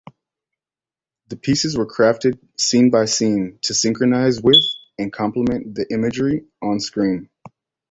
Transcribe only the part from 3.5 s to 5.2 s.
to synchronise with and